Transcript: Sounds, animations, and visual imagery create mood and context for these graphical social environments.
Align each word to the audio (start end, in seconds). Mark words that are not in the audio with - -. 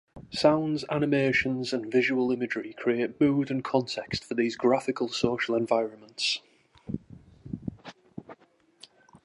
Sounds, 0.31 0.83
animations, 0.89 1.73
and 1.73 1.91
visual 1.91 2.31
imagery 2.31 2.73
create 2.73 3.21
mood 3.21 3.51
and 3.51 3.63
context 3.63 4.23
for 4.23 4.33
these 4.33 4.55
graphical 4.55 5.07
social 5.07 5.53
environments. 5.53 6.41